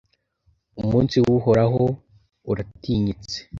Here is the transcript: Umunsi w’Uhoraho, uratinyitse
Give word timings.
Umunsi 0.81 1.15
w’Uhoraho, 1.25 1.83
uratinyitse 2.51 3.37